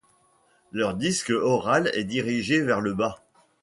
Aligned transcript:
Leur 0.71 0.95
disque 0.95 1.29
oral 1.29 1.91
est 1.93 2.05
dirigé 2.05 2.61
vers 2.61 2.81
le 2.81 2.95
bas. 2.95 3.19